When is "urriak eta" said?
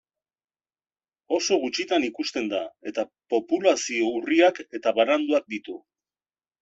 4.21-4.95